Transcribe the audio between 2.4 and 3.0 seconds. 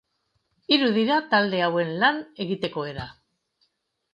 egiteko